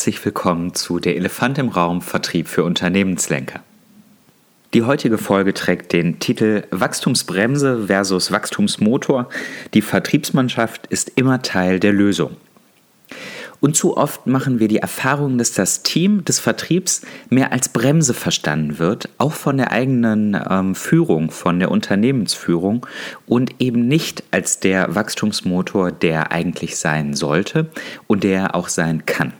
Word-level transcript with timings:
herzlich 0.00 0.24
willkommen 0.24 0.72
zu 0.72 0.98
Der 0.98 1.16
Elefant 1.16 1.58
im 1.58 1.68
Raum 1.68 2.00
Vertrieb 2.00 2.48
für 2.48 2.64
Unternehmenslenker. 2.64 3.60
Die 4.72 4.84
heutige 4.84 5.18
Folge 5.18 5.52
trägt 5.52 5.92
den 5.92 6.18
Titel 6.18 6.62
Wachstumsbremse 6.70 7.84
versus 7.86 8.32
Wachstumsmotor. 8.32 9.28
Die 9.74 9.82
Vertriebsmannschaft 9.82 10.86
ist 10.86 11.12
immer 11.16 11.42
Teil 11.42 11.80
der 11.80 11.92
Lösung. 11.92 12.38
Und 13.60 13.76
zu 13.76 13.98
oft 13.98 14.26
machen 14.26 14.58
wir 14.58 14.68
die 14.68 14.78
Erfahrung, 14.78 15.36
dass 15.36 15.52
das 15.52 15.82
Team 15.82 16.24
des 16.24 16.40
Vertriebs 16.40 17.02
mehr 17.28 17.52
als 17.52 17.68
Bremse 17.68 18.14
verstanden 18.14 18.78
wird, 18.78 19.10
auch 19.18 19.34
von 19.34 19.58
der 19.58 19.70
eigenen 19.70 20.34
ähm, 20.48 20.74
Führung, 20.74 21.30
von 21.30 21.58
der 21.58 21.70
Unternehmensführung 21.70 22.86
und 23.26 23.56
eben 23.58 23.86
nicht 23.86 24.24
als 24.30 24.60
der 24.60 24.94
Wachstumsmotor, 24.94 25.92
der 25.92 26.32
eigentlich 26.32 26.78
sein 26.78 27.12
sollte 27.12 27.68
und 28.06 28.24
der 28.24 28.54
auch 28.54 28.70
sein 28.70 29.04
kann. 29.04 29.34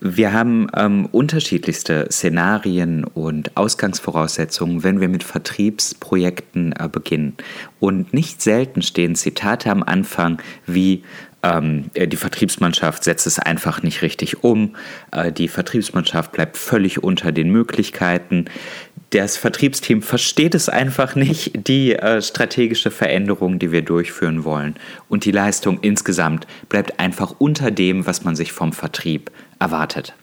Wir 0.00 0.32
haben 0.32 0.68
ähm, 0.74 1.06
unterschiedlichste 1.12 2.08
Szenarien 2.10 3.04
und 3.04 3.56
Ausgangsvoraussetzungen, 3.56 4.82
wenn 4.82 5.00
wir 5.00 5.08
mit 5.08 5.22
Vertriebsprojekten 5.22 6.72
äh, 6.72 6.88
beginnen. 6.88 7.36
Und 7.80 8.14
nicht 8.14 8.40
selten 8.40 8.80
stehen 8.80 9.14
Zitate 9.14 9.70
am 9.70 9.82
Anfang 9.82 10.40
wie 10.66 11.04
ähm, 11.42 11.90
die 11.94 12.16
Vertriebsmannschaft 12.16 13.04
setzt 13.04 13.26
es 13.26 13.38
einfach 13.38 13.82
nicht 13.82 14.02
richtig 14.02 14.42
um. 14.44 14.76
Äh, 15.10 15.32
die 15.32 15.48
Vertriebsmannschaft 15.48 16.32
bleibt 16.32 16.56
völlig 16.56 17.02
unter 17.02 17.32
den 17.32 17.50
Möglichkeiten. 17.50 18.46
Das 19.10 19.36
Vertriebsteam 19.36 20.02
versteht 20.02 20.54
es 20.54 20.68
einfach 20.68 21.14
nicht, 21.14 21.66
die 21.66 21.94
äh, 21.94 22.22
strategische 22.22 22.90
Veränderung, 22.90 23.58
die 23.58 23.72
wir 23.72 23.82
durchführen 23.82 24.44
wollen. 24.44 24.76
Und 25.08 25.24
die 25.24 25.32
Leistung 25.32 25.78
insgesamt 25.80 26.46
bleibt 26.68 27.00
einfach 27.00 27.34
unter 27.38 27.70
dem, 27.70 28.06
was 28.06 28.24
man 28.24 28.36
sich 28.36 28.52
vom 28.52 28.72
Vertrieb 28.72 29.30
erwartet. 29.60 30.14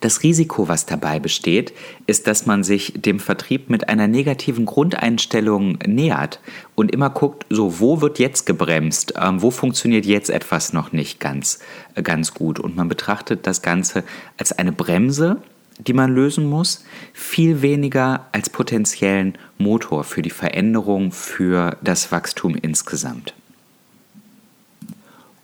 Das 0.00 0.22
Risiko, 0.22 0.68
was 0.68 0.86
dabei 0.86 1.18
besteht, 1.18 1.72
ist, 2.06 2.26
dass 2.26 2.46
man 2.46 2.62
sich 2.62 2.92
dem 2.96 3.18
Vertrieb 3.18 3.70
mit 3.70 3.88
einer 3.88 4.08
negativen 4.08 4.66
Grundeinstellung 4.66 5.78
nähert 5.86 6.40
und 6.74 6.92
immer 6.92 7.10
guckt, 7.10 7.46
so 7.48 7.80
wo 7.80 8.00
wird 8.00 8.18
jetzt 8.18 8.44
gebremst, 8.44 9.14
ähm, 9.20 9.40
wo 9.40 9.50
funktioniert 9.50 10.04
jetzt 10.04 10.30
etwas 10.30 10.72
noch 10.72 10.92
nicht 10.92 11.18
ganz, 11.18 11.60
äh, 11.94 12.02
ganz 12.02 12.34
gut. 12.34 12.60
Und 12.60 12.76
man 12.76 12.88
betrachtet 12.88 13.46
das 13.46 13.62
Ganze 13.62 14.04
als 14.36 14.52
eine 14.52 14.72
Bremse, 14.72 15.38
die 15.78 15.92
man 15.92 16.14
lösen 16.14 16.46
muss, 16.46 16.84
viel 17.12 17.62
weniger 17.62 18.26
als 18.32 18.50
potenziellen 18.50 19.36
Motor 19.58 20.04
für 20.04 20.22
die 20.22 20.30
Veränderung, 20.30 21.12
für 21.12 21.76
das 21.82 22.12
Wachstum 22.12 22.54
insgesamt. 22.54 23.34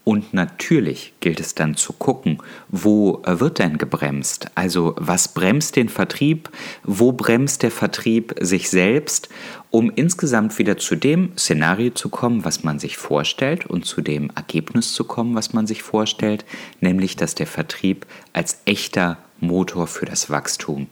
Und 0.05 0.33
natürlich 0.33 1.13
gilt 1.21 1.39
es 1.39 1.55
dann 1.55 1.75
zu 1.75 1.93
gucken, 1.93 2.39
wo 2.67 3.21
äh, 3.25 3.39
wird 3.39 3.59
denn 3.59 3.77
gebremst? 3.77 4.47
Also 4.53 4.95
was 4.97 5.29
bremst 5.29 5.77
den 5.77 5.87
Vertrieb? 5.87 6.49
Wo 6.83 7.13
bremst 7.13 7.63
der 7.63 7.71
Vertrieb 7.71 8.35
sich 8.41 8.69
selbst? 8.69 9.29
Um 9.71 9.89
insgesamt 9.95 10.59
wieder 10.59 10.77
zu 10.77 10.95
dem 10.95 11.31
Szenario 11.37 11.91
zu 11.91 12.09
kommen, 12.09 12.43
was 12.43 12.63
man 12.63 12.79
sich 12.79 12.97
vorstellt 12.97 13.65
und 13.65 13.85
zu 13.85 14.01
dem 14.01 14.29
Ergebnis 14.35 14.93
zu 14.93 15.05
kommen, 15.05 15.35
was 15.35 15.53
man 15.53 15.67
sich 15.67 15.83
vorstellt, 15.83 16.43
nämlich 16.81 17.15
dass 17.15 17.33
der 17.33 17.47
Vertrieb 17.47 18.05
als 18.33 18.59
echter 18.65 19.17
Motor 19.39 19.87
für 19.87 20.05
das 20.05 20.29
Wachstum 20.29 20.87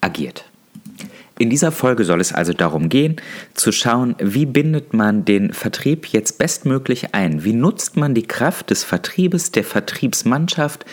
agiert. 0.00 0.44
In 1.38 1.50
dieser 1.50 1.70
Folge 1.70 2.04
soll 2.04 2.20
es 2.20 2.32
also 2.32 2.52
darum 2.52 2.88
gehen, 2.88 3.16
zu 3.54 3.70
schauen, 3.70 4.16
wie 4.18 4.44
bindet 4.44 4.92
man 4.92 5.24
den 5.24 5.52
Vertrieb 5.52 6.06
jetzt 6.06 6.38
bestmöglich 6.38 7.14
ein? 7.14 7.44
Wie 7.44 7.52
nutzt 7.52 7.96
man 7.96 8.12
die 8.12 8.26
Kraft 8.26 8.70
des 8.70 8.82
Vertriebes, 8.82 9.52
der 9.52 9.62
Vertriebsmannschaft, 9.62 10.84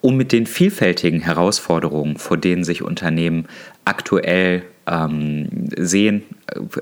um 0.00 0.16
mit 0.16 0.32
den 0.32 0.46
vielfältigen 0.46 1.20
Herausforderungen, 1.20 2.16
vor 2.16 2.36
denen 2.36 2.64
sich 2.64 2.82
Unternehmen 2.82 3.46
aktuell 3.84 4.64
ähm, 4.88 5.68
sehen, 5.76 6.24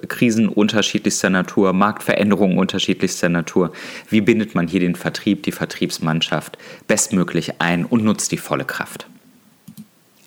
Krisen 0.08 0.48
unterschiedlichster 0.48 1.28
Natur, 1.28 1.74
Marktveränderungen 1.74 2.56
unterschiedlichster 2.56 3.28
Natur, 3.28 3.72
wie 4.08 4.22
bindet 4.22 4.54
man 4.54 4.66
hier 4.66 4.80
den 4.80 4.94
Vertrieb, 4.94 5.42
die 5.42 5.52
Vertriebsmannschaft 5.52 6.56
bestmöglich 6.88 7.60
ein 7.60 7.84
und 7.84 8.02
nutzt 8.02 8.32
die 8.32 8.38
volle 8.38 8.64
Kraft? 8.64 9.06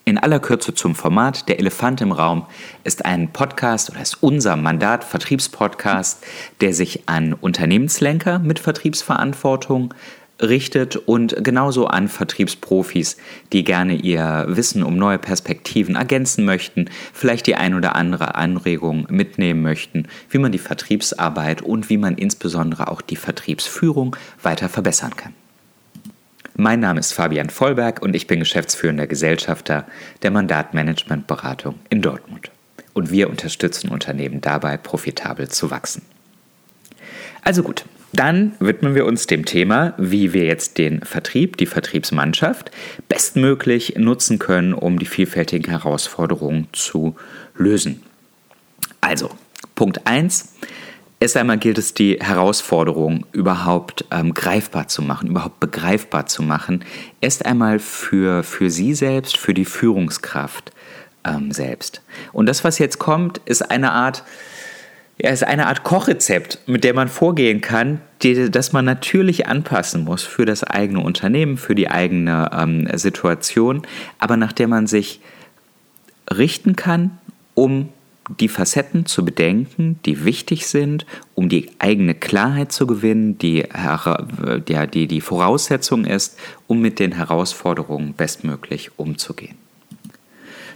In 0.05 0.17
aller 0.17 0.41
Kürze 0.41 0.73
zum 0.73 0.95
Format. 0.95 1.47
Der 1.47 1.59
Elefant 1.59 2.01
im 2.01 2.11
Raum 2.11 2.45
ist 2.83 3.05
ein 3.05 3.31
Podcast 3.31 3.89
oder 3.89 4.01
ist 4.01 4.21
unser 4.21 4.57
Mandat 4.57 5.05
Vertriebspodcast, 5.05 6.25
der 6.59 6.73
sich 6.73 7.07
an 7.07 7.33
Unternehmenslenker 7.33 8.39
mit 8.39 8.59
Vertriebsverantwortung 8.59 9.93
richtet 10.41 10.97
und 10.97 11.41
genauso 11.41 11.87
an 11.87 12.09
Vertriebsprofis, 12.09 13.15
die 13.53 13.63
gerne 13.63 13.95
ihr 13.95 14.45
Wissen 14.49 14.83
um 14.83 14.97
neue 14.97 15.19
Perspektiven 15.19 15.95
ergänzen 15.95 16.43
möchten, 16.43 16.89
vielleicht 17.13 17.47
die 17.47 17.55
ein 17.55 17.73
oder 17.73 17.95
andere 17.95 18.35
Anregung 18.35 19.07
mitnehmen 19.09 19.61
möchten, 19.61 20.07
wie 20.29 20.39
man 20.39 20.51
die 20.51 20.57
Vertriebsarbeit 20.57 21.61
und 21.61 21.89
wie 21.89 21.97
man 21.97 22.15
insbesondere 22.15 22.89
auch 22.89 23.01
die 23.01 23.15
Vertriebsführung 23.15 24.17
weiter 24.41 24.67
verbessern 24.67 25.15
kann. 25.15 25.33
Mein 26.55 26.81
Name 26.81 26.99
ist 26.99 27.13
Fabian 27.13 27.49
Vollberg 27.49 28.01
und 28.03 28.15
ich 28.15 28.27
bin 28.27 28.39
geschäftsführender 28.39 29.07
Gesellschafter 29.07 29.87
der 30.21 30.29
Mandatmanagementberatung 30.29 31.79
in 31.89 32.03
Dortmund. 32.03 32.51
Und 32.93 33.09
wir 33.09 33.29
unterstützen 33.31 33.89
Unternehmen 33.89 34.39
dabei, 34.39 34.77
profitabel 34.77 35.49
zu 35.49 35.71
wachsen. 35.71 36.03
Also 37.41 37.63
gut, 37.63 37.85
dann 38.11 38.51
widmen 38.59 38.93
wir 38.93 39.07
uns 39.07 39.25
dem 39.25 39.45
Thema, 39.45 39.95
wie 39.97 40.33
wir 40.33 40.45
jetzt 40.45 40.77
den 40.77 41.01
Vertrieb, 41.01 41.57
die 41.57 41.65
Vertriebsmannschaft 41.65 42.69
bestmöglich 43.09 43.95
nutzen 43.97 44.37
können, 44.37 44.75
um 44.75 44.99
die 44.99 45.07
vielfältigen 45.07 45.71
Herausforderungen 45.71 46.67
zu 46.71 47.15
lösen. 47.55 48.03
Also, 49.01 49.31
Punkt 49.73 50.05
1. 50.05 50.53
Erst 51.23 51.37
einmal 51.37 51.57
gilt 51.57 51.77
es, 51.77 51.93
die 51.93 52.19
Herausforderung 52.19 53.25
überhaupt 53.31 54.03
ähm, 54.11 54.33
greifbar 54.33 54.89
zu 54.89 55.01
machen, 55.01 55.29
überhaupt 55.29 55.61
begreifbar 55.61 56.25
zu 56.25 56.43
machen. 56.43 56.83
Erst 57.21 57.45
einmal 57.45 57.79
für, 57.79 58.43
für 58.43 58.69
Sie 58.69 58.93
selbst, 58.93 59.37
für 59.37 59.53
die 59.53 59.63
Führungskraft 59.63 60.73
ähm, 61.23 61.53
selbst. 61.53 62.01
Und 62.33 62.47
das, 62.47 62.65
was 62.65 62.77
jetzt 62.77 62.99
kommt, 62.99 63.37
ist 63.45 63.71
eine 63.71 63.93
Art, 63.93 64.25
ja, 65.17 65.29
ist 65.29 65.45
eine 65.45 65.67
Art 65.67 65.85
Kochrezept, 65.85 66.59
mit 66.65 66.83
der 66.83 66.93
man 66.93 67.07
vorgehen 67.07 67.61
kann, 67.61 68.01
die, 68.21 68.51
das 68.51 68.73
man 68.73 68.83
natürlich 68.83 69.47
anpassen 69.47 70.03
muss 70.03 70.23
für 70.23 70.43
das 70.45 70.65
eigene 70.65 70.99
Unternehmen, 70.99 71.55
für 71.55 71.73
die 71.73 71.89
eigene 71.89 72.49
ähm, 72.51 72.85
Situation, 72.97 73.83
aber 74.19 74.35
nach 74.35 74.51
der 74.51 74.67
man 74.67 74.87
sich 74.87 75.21
richten 76.29 76.75
kann, 76.75 77.17
um 77.53 77.93
die 78.39 78.47
Facetten 78.47 79.05
zu 79.05 79.25
bedenken, 79.25 79.99
die 80.05 80.25
wichtig 80.25 80.67
sind, 80.67 81.05
um 81.35 81.49
die 81.49 81.71
eigene 81.79 82.15
Klarheit 82.15 82.71
zu 82.71 82.87
gewinnen, 82.87 83.37
die 83.37 83.65
ja, 84.69 84.85
die, 84.85 85.07
die 85.07 85.21
Voraussetzung 85.21 86.05
ist, 86.05 86.37
um 86.67 86.79
mit 86.81 86.99
den 86.99 87.13
Herausforderungen 87.13 88.13
bestmöglich 88.13 88.91
umzugehen. 88.97 89.57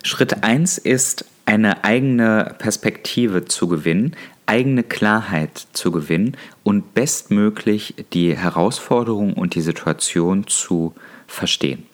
Schritt 0.03 0.43
1 0.43 0.77
ist, 0.77 1.25
eine 1.45 1.85
eigene 1.85 2.55
Perspektive 2.59 3.45
zu 3.45 3.67
gewinnen, 3.69 4.15
eigene 4.45 4.83
Klarheit 4.83 5.67
zu 5.71 5.91
gewinnen 5.91 6.35
und 6.63 6.93
bestmöglich 6.93 7.95
die 8.13 8.35
Herausforderung 8.35 9.33
und 9.33 9.55
die 9.55 9.61
Situation 9.61 10.47
zu 10.47 10.93
verstehen. 11.25 11.85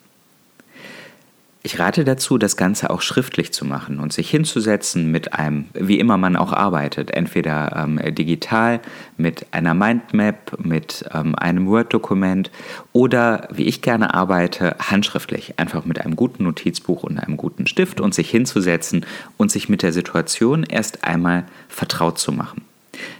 Ich 1.66 1.79
rate 1.79 2.03
dazu, 2.03 2.38
das 2.38 2.57
Ganze 2.57 2.90
auch 2.90 3.01
schriftlich 3.01 3.53
zu 3.53 3.63
machen 3.63 4.01
und 4.01 4.12
sich 4.12 4.29
hinzusetzen 4.29 5.09
mit 5.09 5.31
einem, 5.31 5.69
wie 5.74 5.97
immer 5.97 6.18
man 6.18 6.35
auch 6.35 6.51
arbeitet, 6.51 7.12
entweder 7.12 7.74
ähm, 7.77 8.01
digital 8.13 8.81
mit 9.15 9.45
einer 9.51 9.74
Mindmap, 9.74 10.60
mit 10.62 11.06
ähm, 11.13 11.36
einem 11.36 11.65
Word-Dokument 11.68 12.51
oder, 12.92 13.48
wie 13.50 13.63
ich 13.63 13.81
gerne 13.81 14.13
arbeite, 14.13 14.75
handschriftlich, 14.77 15.57
einfach 15.57 15.86
mit 15.86 16.01
einem 16.01 16.18
guten 16.18 16.44
Notizbuch 16.44 17.04
und 17.04 17.18
einem 17.18 17.38
guten 17.38 17.65
Stift 17.65 18.01
und 18.01 18.13
sich 18.13 18.30
hinzusetzen 18.30 19.06
und 19.38 19.50
sich 19.50 19.69
mit 19.69 19.83
der 19.83 19.94
Situation 19.94 20.63
erst 20.63 21.06
einmal 21.06 21.45
vertraut 21.69 22.19
zu 22.19 22.33
machen 22.33 22.65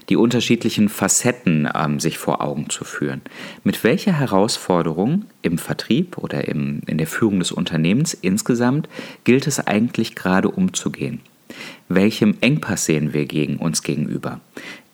die 0.08 0.16
unterschiedlichen 0.16 0.88
Facetten 0.88 1.68
ähm, 1.74 2.00
sich 2.00 2.18
vor 2.18 2.40
Augen 2.40 2.70
zu 2.70 2.84
führen. 2.84 3.22
Mit 3.62 3.84
welcher 3.84 4.12
Herausforderung 4.12 5.24
im 5.42 5.58
Vertrieb 5.58 6.18
oder 6.18 6.46
im, 6.48 6.80
in 6.86 6.98
der 6.98 7.06
Führung 7.06 7.38
des 7.38 7.52
Unternehmens 7.52 8.14
insgesamt 8.14 8.88
gilt 9.24 9.46
es 9.46 9.66
eigentlich 9.66 10.14
gerade 10.14 10.50
umzugehen? 10.50 11.20
Welchem 11.88 12.36
Engpass 12.40 12.86
sehen 12.86 13.12
wir 13.12 13.26
gegen 13.26 13.56
uns 13.56 13.82
gegenüber? 13.82 14.40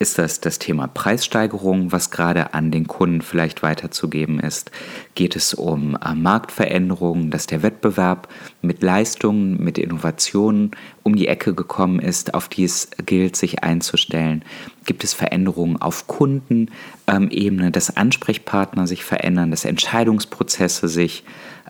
Ist 0.01 0.19
das 0.19 0.41
das 0.41 0.59
Thema 0.59 0.87
Preissteigerung, 0.87 1.93
was 1.93 2.11
gerade 2.11 2.55
an 2.55 2.71
den 2.71 2.87
Kunden 2.87 3.21
vielleicht 3.21 3.63
weiterzugeben 3.63 4.41
ist? 4.41 4.71
Geht 5.15 5.37
es 5.37 5.53
um 5.55 5.97
äh, 6.03 6.15
Marktveränderungen, 6.15 7.31
dass 7.31 7.47
der 7.47 7.63
Wettbewerb 7.63 8.29
mit 8.63 8.83
Leistungen, 8.83 9.63
mit 9.63 9.77
Innovationen 9.77 10.71
um 11.03 11.17
die 11.17 11.29
Ecke 11.29 11.55
gekommen 11.55 12.01
ist, 12.01 12.35
auf 12.35 12.49
die 12.49 12.65
es 12.65 12.89
gilt, 13.05 13.37
sich 13.37 13.63
einzustellen? 13.63 14.43
Gibt 14.87 15.05
es 15.05 15.13
Veränderungen 15.13 15.77
auf 15.77 16.07
Kundenebene, 16.07 17.71
dass 17.71 17.97
Ansprechpartner 17.97 18.87
sich 18.87 19.05
verändern, 19.05 19.51
dass 19.51 19.67
Entscheidungsprozesse 19.67 20.89
sich 20.89 21.25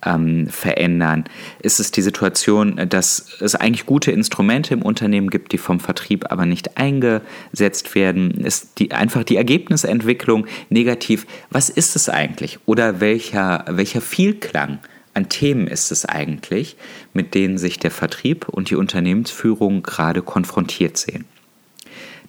ähm, 0.04 0.48
verändern? 0.48 1.24
Ist 1.62 1.80
es 1.80 1.90
die 1.90 2.02
Situation, 2.02 2.88
dass 2.88 3.36
es 3.40 3.54
eigentlich 3.54 3.86
gute 3.86 4.12
Instrumente 4.12 4.74
im 4.74 4.82
Unternehmen 4.82 5.30
gibt, 5.30 5.52
die 5.52 5.58
vom 5.58 5.80
Vertrieb 5.80 6.30
aber 6.30 6.46
nicht 6.46 6.76
eingesetzt 6.76 7.94
werden? 7.94 8.44
Ist 8.44 8.78
die, 8.78 8.92
einfach 8.92 9.24
die 9.24 9.36
Ergebnisentwicklung 9.36 10.46
negativ? 10.68 11.26
Was 11.50 11.70
ist 11.70 11.96
es 11.96 12.08
eigentlich? 12.08 12.58
Oder 12.66 13.00
welcher, 13.00 13.64
welcher 13.68 14.00
Vielklang 14.00 14.78
an 15.14 15.28
Themen 15.28 15.66
ist 15.66 15.90
es 15.90 16.04
eigentlich, 16.04 16.76
mit 17.12 17.34
denen 17.34 17.58
sich 17.58 17.78
der 17.78 17.90
Vertrieb 17.90 18.48
und 18.48 18.70
die 18.70 18.76
Unternehmensführung 18.76 19.82
gerade 19.82 20.22
konfrontiert 20.22 20.96
sehen? 20.96 21.24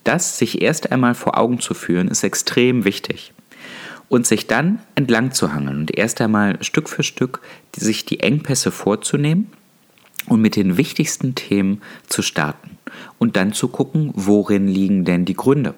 Das 0.03 0.39
sich 0.39 0.61
erst 0.61 0.91
einmal 0.91 1.13
vor 1.13 1.37
Augen 1.37 1.59
zu 1.59 1.73
führen, 1.73 2.07
ist 2.07 2.23
extrem 2.23 2.85
wichtig. 2.85 3.33
Und 4.11 4.27
sich 4.27 4.45
dann 4.45 4.79
entlang 4.95 5.31
zu 5.31 5.53
hangeln 5.53 5.77
und 5.77 5.97
erst 5.97 6.19
einmal 6.19 6.61
Stück 6.61 6.89
für 6.89 7.01
Stück 7.01 7.39
sich 7.73 8.05
die 8.05 8.19
Engpässe 8.19 8.69
vorzunehmen 8.69 9.47
und 10.27 10.41
mit 10.41 10.57
den 10.57 10.75
wichtigsten 10.75 11.33
Themen 11.33 11.81
zu 12.07 12.21
starten. 12.21 12.77
Und 13.19 13.37
dann 13.37 13.53
zu 13.53 13.69
gucken, 13.69 14.11
worin 14.13 14.67
liegen 14.67 15.05
denn 15.05 15.23
die 15.23 15.33
Gründe. 15.33 15.75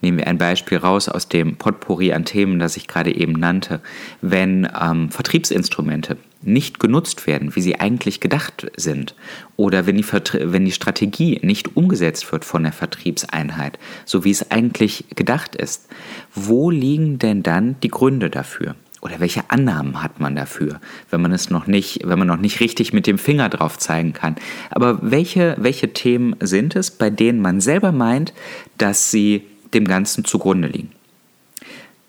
Nehmen 0.00 0.16
wir 0.16 0.26
ein 0.28 0.38
Beispiel 0.38 0.78
raus 0.78 1.10
aus 1.10 1.28
dem 1.28 1.56
Potpourri 1.56 2.14
an 2.14 2.24
Themen, 2.24 2.58
das 2.58 2.78
ich 2.78 2.88
gerade 2.88 3.14
eben 3.14 3.32
nannte. 3.32 3.80
Wenn 4.22 4.66
ähm, 4.80 5.10
Vertriebsinstrumente 5.10 6.16
nicht 6.42 6.78
genutzt 6.78 7.26
werden, 7.26 7.56
wie 7.56 7.60
sie 7.60 7.80
eigentlich 7.80 8.20
gedacht 8.20 8.70
sind, 8.76 9.14
oder 9.56 9.86
wenn 9.86 9.96
die, 9.96 10.04
wenn 10.04 10.64
die 10.64 10.72
Strategie 10.72 11.40
nicht 11.42 11.76
umgesetzt 11.76 12.30
wird 12.32 12.44
von 12.44 12.62
der 12.62 12.72
Vertriebseinheit, 12.72 13.78
so 14.04 14.24
wie 14.24 14.30
es 14.30 14.50
eigentlich 14.50 15.04
gedacht 15.14 15.56
ist, 15.56 15.88
wo 16.34 16.70
liegen 16.70 17.18
denn 17.18 17.42
dann 17.42 17.76
die 17.82 17.88
Gründe 17.88 18.30
dafür? 18.30 18.76
Oder 19.00 19.20
welche 19.20 19.48
Annahmen 19.48 20.02
hat 20.02 20.18
man 20.18 20.34
dafür, 20.34 20.80
wenn 21.10 21.20
man 21.20 21.32
es 21.32 21.50
noch 21.50 21.68
nicht, 21.68 22.00
wenn 22.04 22.18
man 22.18 22.26
noch 22.26 22.38
nicht 22.38 22.58
richtig 22.58 22.92
mit 22.92 23.06
dem 23.06 23.18
Finger 23.18 23.48
drauf 23.48 23.78
zeigen 23.78 24.12
kann? 24.12 24.34
Aber 24.70 24.98
welche, 25.02 25.56
welche 25.58 25.92
Themen 25.92 26.34
sind 26.40 26.74
es, 26.74 26.90
bei 26.90 27.08
denen 27.08 27.40
man 27.40 27.60
selber 27.60 27.92
meint, 27.92 28.32
dass 28.76 29.12
sie 29.12 29.44
dem 29.72 29.86
Ganzen 29.86 30.24
zugrunde 30.24 30.68
liegen. 30.68 30.90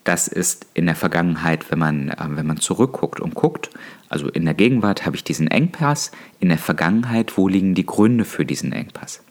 Das 0.10 0.28
ist 0.28 0.66
in 0.74 0.88
der 0.88 0.96
Vergangenheit, 0.96 1.70
wenn 1.70 1.78
man, 1.78 2.10
äh, 2.10 2.16
wenn 2.30 2.48
man 2.48 2.58
zurückguckt 2.58 3.20
und 3.20 3.36
guckt, 3.36 3.70
also 4.10 4.28
in 4.28 4.44
der 4.44 4.56
Gegenwart 4.56 5.06
habe 5.06 5.16
ich 5.16 5.24
diesen 5.24 5.50
Engpass, 5.50 6.10
in 6.40 6.50
der 6.50 6.58
Vergangenheit, 6.58 7.38
wo 7.38 7.48
liegen 7.48 7.76
die 7.76 7.86
Gründe 7.86 8.26
für 8.26 8.44
diesen 8.44 8.72
Engpass? 8.72 9.22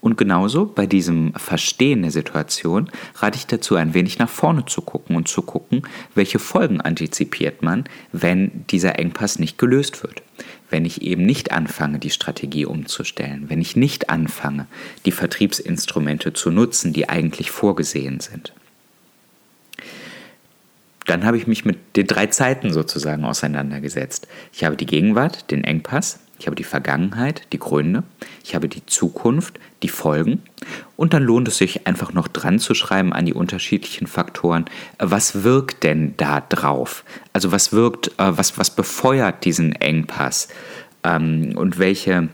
Und 0.00 0.16
genauso 0.16 0.64
bei 0.64 0.86
diesem 0.86 1.34
Verstehen 1.34 2.00
der 2.00 2.10
Situation 2.10 2.90
rate 3.16 3.36
ich 3.36 3.46
dazu, 3.46 3.74
ein 3.74 3.92
wenig 3.92 4.18
nach 4.18 4.30
vorne 4.30 4.64
zu 4.64 4.80
gucken 4.80 5.14
und 5.14 5.28
zu 5.28 5.42
gucken, 5.42 5.82
welche 6.14 6.38
Folgen 6.38 6.80
antizipiert 6.80 7.60
man, 7.60 7.84
wenn 8.12 8.64
dieser 8.70 8.98
Engpass 8.98 9.38
nicht 9.38 9.58
gelöst 9.58 10.02
wird 10.02 10.22
wenn 10.68 10.84
ich 10.84 11.00
eben 11.02 11.24
nicht 11.24 11.52
anfange, 11.52 12.00
die 12.00 12.10
Strategie 12.10 12.66
umzustellen, 12.66 13.48
wenn 13.48 13.60
ich 13.60 13.76
nicht 13.76 14.10
anfange, 14.10 14.66
die 15.04 15.12
Vertriebsinstrumente 15.12 16.32
zu 16.32 16.50
nutzen, 16.50 16.92
die 16.92 17.08
eigentlich 17.08 17.52
vorgesehen 17.52 18.18
sind. 18.18 18.52
Dann 21.06 21.24
habe 21.24 21.36
ich 21.36 21.46
mich 21.46 21.64
mit 21.64 21.96
den 21.96 22.06
drei 22.06 22.26
Zeiten 22.26 22.72
sozusagen 22.72 23.24
auseinandergesetzt. 23.24 24.28
Ich 24.52 24.64
habe 24.64 24.76
die 24.76 24.86
Gegenwart, 24.86 25.50
den 25.50 25.64
Engpass, 25.64 26.18
ich 26.38 26.46
habe 26.46 26.56
die 26.56 26.64
Vergangenheit, 26.64 27.42
die 27.52 27.58
Gründe, 27.58 28.02
ich 28.44 28.54
habe 28.54 28.68
die 28.68 28.84
Zukunft, 28.84 29.58
die 29.82 29.88
Folgen 29.88 30.42
und 30.96 31.14
dann 31.14 31.22
lohnt 31.22 31.48
es 31.48 31.56
sich 31.56 31.86
einfach 31.86 32.12
noch 32.12 32.28
dran 32.28 32.58
zu 32.58 32.74
schreiben 32.74 33.12
an 33.12 33.24
die 33.24 33.32
unterschiedlichen 33.32 34.06
Faktoren, 34.06 34.66
was 34.98 35.44
wirkt 35.44 35.82
denn 35.82 36.14
da 36.16 36.40
drauf? 36.40 37.04
Also 37.32 37.52
was 37.52 37.72
wirkt, 37.72 38.08
äh, 38.18 38.36
was, 38.36 38.58
was 38.58 38.70
befeuert 38.70 39.44
diesen 39.44 39.72
Engpass 39.76 40.48
ähm, 41.04 41.54
und 41.56 41.78
welche, 41.78 42.28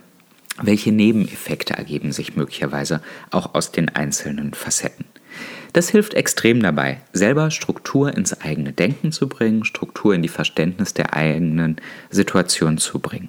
welche 0.61 0.91
Nebeneffekte 0.91 1.75
ergeben 1.75 2.13
sich 2.13 2.35
möglicherweise 2.35 3.03
auch 3.31 3.55
aus 3.55 3.71
den 3.71 3.89
einzelnen 3.89 4.55
Facetten. 4.55 5.05
Das 5.73 5.89
hilft 5.89 6.15
extrem 6.15 6.63
dabei, 6.63 7.01
selber 7.13 7.51
Struktur 7.51 8.15
ins 8.15 8.41
eigene 8.41 8.73
Denken 8.73 9.11
zu 9.11 9.29
bringen, 9.29 9.65
Struktur 9.65 10.15
in 10.15 10.23
die 10.23 10.29
Verständnis 10.29 10.93
der 10.93 11.15
eigenen 11.15 11.77
Situation 12.11 12.79
zu 12.79 12.99
bringen. 12.99 13.29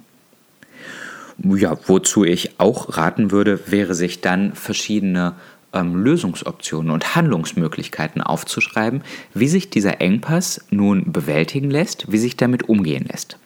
Ja, 1.37 1.77
wozu 1.87 2.25
ich 2.25 2.59
auch 2.59 2.97
raten 2.97 3.31
würde, 3.31 3.59
wäre 3.71 3.95
sich 3.95 4.21
dann 4.21 4.53
verschiedene 4.53 5.33
ähm, 5.73 5.95
Lösungsoptionen 5.95 6.91
und 6.91 7.15
Handlungsmöglichkeiten 7.15 8.21
aufzuschreiben, 8.21 9.01
wie 9.33 9.47
sich 9.47 9.69
dieser 9.69 9.99
Engpass 10.01 10.61
nun 10.69 11.11
bewältigen 11.11 11.71
lässt, 11.71 12.11
wie 12.11 12.19
sich 12.19 12.37
damit 12.37 12.69
umgehen 12.69 13.05
lässt. 13.11 13.37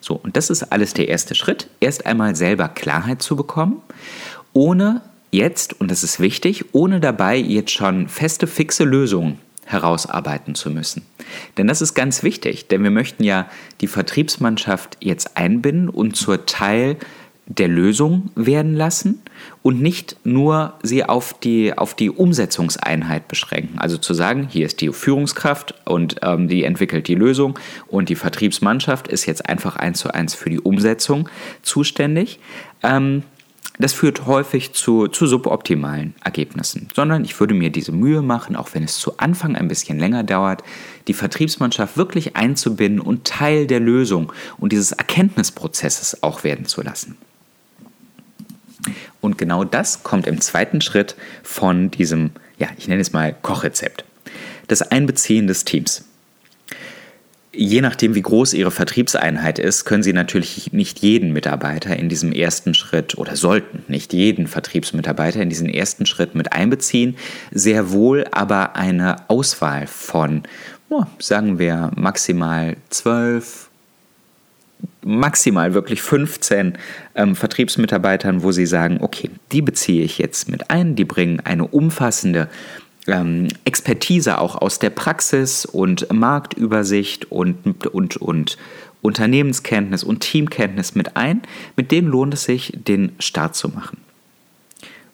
So, 0.00 0.14
und 0.14 0.36
das 0.36 0.50
ist 0.50 0.64
alles 0.72 0.94
der 0.94 1.08
erste 1.08 1.34
Schritt, 1.34 1.68
erst 1.80 2.06
einmal 2.06 2.36
selber 2.36 2.68
Klarheit 2.68 3.22
zu 3.22 3.36
bekommen, 3.36 3.82
ohne 4.52 5.02
jetzt, 5.30 5.80
und 5.80 5.90
das 5.90 6.02
ist 6.02 6.20
wichtig, 6.20 6.66
ohne 6.72 7.00
dabei 7.00 7.36
jetzt 7.36 7.72
schon 7.72 8.08
feste, 8.08 8.46
fixe 8.46 8.84
Lösungen 8.84 9.38
herausarbeiten 9.66 10.54
zu 10.54 10.70
müssen. 10.70 11.02
Denn 11.58 11.66
das 11.66 11.82
ist 11.82 11.94
ganz 11.94 12.22
wichtig, 12.22 12.68
denn 12.68 12.82
wir 12.82 12.90
möchten 12.90 13.22
ja 13.22 13.48
die 13.80 13.86
Vertriebsmannschaft 13.86 14.96
jetzt 15.00 15.36
einbinden 15.36 15.90
und 15.90 16.16
zur 16.16 16.46
Teil 16.46 16.96
der 17.48 17.68
Lösung 17.68 18.30
werden 18.34 18.74
lassen 18.74 19.22
und 19.62 19.80
nicht 19.80 20.16
nur 20.24 20.74
sie 20.82 21.04
auf 21.04 21.38
die, 21.40 21.76
auf 21.76 21.94
die 21.94 22.10
Umsetzungseinheit 22.10 23.26
beschränken. 23.26 23.78
Also 23.78 23.96
zu 23.96 24.12
sagen, 24.12 24.48
hier 24.50 24.66
ist 24.66 24.82
die 24.82 24.92
Führungskraft 24.92 25.74
und 25.86 26.16
ähm, 26.22 26.48
die 26.48 26.64
entwickelt 26.64 27.08
die 27.08 27.14
Lösung 27.14 27.58
und 27.86 28.10
die 28.10 28.16
Vertriebsmannschaft 28.16 29.08
ist 29.08 29.24
jetzt 29.24 29.48
einfach 29.48 29.76
eins 29.76 29.98
zu 30.00 30.12
eins 30.12 30.34
für 30.34 30.50
die 30.50 30.60
Umsetzung 30.60 31.28
zuständig. 31.62 32.38
Ähm, 32.82 33.22
das 33.78 33.92
führt 33.92 34.26
häufig 34.26 34.72
zu, 34.72 35.06
zu 35.08 35.26
suboptimalen 35.26 36.14
Ergebnissen, 36.24 36.88
sondern 36.94 37.24
ich 37.24 37.38
würde 37.38 37.54
mir 37.54 37.70
diese 37.70 37.92
Mühe 37.92 38.22
machen, 38.22 38.56
auch 38.56 38.70
wenn 38.74 38.82
es 38.82 38.98
zu 38.98 39.18
Anfang 39.18 39.54
ein 39.56 39.68
bisschen 39.68 39.98
länger 39.98 40.24
dauert, 40.24 40.64
die 41.06 41.14
Vertriebsmannschaft 41.14 41.96
wirklich 41.96 42.36
einzubinden 42.36 43.00
und 43.00 43.24
Teil 43.24 43.66
der 43.66 43.80
Lösung 43.80 44.32
und 44.58 44.72
dieses 44.72 44.92
Erkenntnisprozesses 44.92 46.22
auch 46.22 46.44
werden 46.44 46.66
zu 46.66 46.82
lassen. 46.82 47.16
Und 49.20 49.38
genau 49.38 49.64
das 49.64 50.02
kommt 50.02 50.26
im 50.26 50.40
zweiten 50.40 50.80
Schritt 50.80 51.16
von 51.42 51.90
diesem, 51.90 52.30
ja, 52.58 52.68
ich 52.78 52.88
nenne 52.88 53.00
es 53.00 53.12
mal 53.12 53.34
Kochrezept. 53.42 54.04
Das 54.66 54.82
Einbeziehen 54.82 55.46
des 55.46 55.64
Teams. 55.64 56.07
Je 57.52 57.80
nachdem, 57.80 58.14
wie 58.14 58.22
groß 58.22 58.52
Ihre 58.52 58.70
Vertriebseinheit 58.70 59.58
ist, 59.58 59.86
können 59.86 60.02
Sie 60.02 60.12
natürlich 60.12 60.72
nicht 60.72 60.98
jeden 60.98 61.32
Mitarbeiter 61.32 61.96
in 61.96 62.10
diesem 62.10 62.30
ersten 62.30 62.74
Schritt 62.74 63.16
oder 63.16 63.36
sollten 63.36 63.84
nicht 63.88 64.12
jeden 64.12 64.46
Vertriebsmitarbeiter 64.46 65.40
in 65.40 65.48
diesen 65.48 65.68
ersten 65.68 66.04
Schritt 66.04 66.34
mit 66.34 66.52
einbeziehen. 66.52 67.16
Sehr 67.50 67.90
wohl 67.90 68.26
aber 68.32 68.76
eine 68.76 69.28
Auswahl 69.30 69.86
von, 69.86 70.42
oh, 70.90 71.04
sagen 71.18 71.58
wir, 71.58 71.90
maximal 71.96 72.76
zwölf, 72.90 73.70
maximal 75.02 75.72
wirklich 75.72 76.02
15 76.02 76.76
ähm, 77.14 77.34
Vertriebsmitarbeitern, 77.34 78.42
wo 78.42 78.52
Sie 78.52 78.66
sagen, 78.66 78.98
okay, 79.00 79.30
die 79.52 79.62
beziehe 79.62 80.04
ich 80.04 80.18
jetzt 80.18 80.50
mit 80.50 80.70
ein, 80.70 80.96
die 80.96 81.06
bringen 81.06 81.40
eine 81.40 81.66
umfassende 81.66 82.48
ähm, 83.08 83.48
Expertise 83.64 84.38
auch 84.38 84.56
aus 84.56 84.78
der 84.78 84.90
Praxis 84.90 85.64
und 85.64 86.12
Marktübersicht 86.12 87.30
und, 87.30 87.86
und, 87.86 88.16
und 88.16 88.58
Unternehmenskenntnis 89.02 90.04
und 90.04 90.20
Teamkenntnis 90.20 90.94
mit 90.94 91.16
ein. 91.16 91.42
Mit 91.76 91.90
denen 91.90 92.08
lohnt 92.08 92.34
es 92.34 92.44
sich, 92.44 92.72
den 92.74 93.12
Start 93.18 93.54
zu 93.54 93.68
machen. 93.68 93.98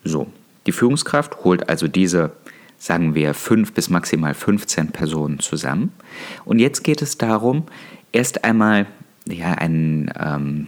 So, 0.04 0.26
die 0.66 0.72
Führungskraft 0.72 1.44
holt 1.44 1.68
also 1.68 1.88
diese, 1.88 2.32
sagen 2.78 3.14
wir, 3.14 3.34
fünf 3.34 3.72
bis 3.72 3.90
maximal 3.90 4.34
15 4.34 4.88
Personen 4.88 5.38
zusammen. 5.40 5.92
Und 6.44 6.58
jetzt 6.58 6.84
geht 6.84 7.02
es 7.02 7.18
darum, 7.18 7.64
erst 8.12 8.44
einmal 8.44 8.86
ja, 9.26 9.52
einen 9.52 10.10
ähm, 10.18 10.66